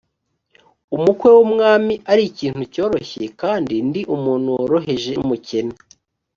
[0.95, 5.75] umukwe w umwami ari ikintu cyoroshye kandi ndi umuntu woroheje n umukene